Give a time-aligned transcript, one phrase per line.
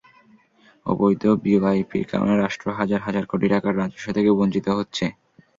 [0.85, 5.05] অবৈধ ভিওআইপির কারণে রাষ্ট্র হাজার হাজার কোটি টাকার রাজস্ব থেকে বঞ্চিত হচ্ছে।